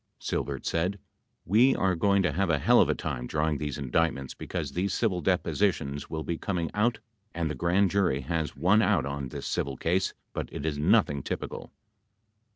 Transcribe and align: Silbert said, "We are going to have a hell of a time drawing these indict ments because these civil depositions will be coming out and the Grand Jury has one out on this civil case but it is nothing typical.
Silbert 0.19 0.65
said, 0.65 0.97
"We 1.45 1.75
are 1.75 1.93
going 1.93 2.23
to 2.23 2.31
have 2.31 2.49
a 2.49 2.57
hell 2.57 2.81
of 2.81 2.89
a 2.89 2.95
time 2.95 3.27
drawing 3.27 3.59
these 3.59 3.77
indict 3.77 4.15
ments 4.15 4.33
because 4.33 4.71
these 4.71 4.95
civil 4.95 5.21
depositions 5.21 6.09
will 6.09 6.23
be 6.23 6.39
coming 6.39 6.71
out 6.73 6.97
and 7.35 7.51
the 7.51 7.53
Grand 7.53 7.91
Jury 7.91 8.21
has 8.21 8.55
one 8.55 8.81
out 8.81 9.05
on 9.05 9.29
this 9.29 9.45
civil 9.45 9.77
case 9.77 10.15
but 10.33 10.49
it 10.51 10.65
is 10.65 10.79
nothing 10.79 11.21
typical. 11.21 11.71